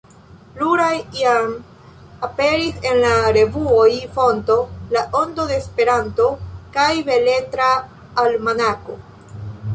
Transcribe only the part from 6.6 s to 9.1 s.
kaj Beletra Almanako.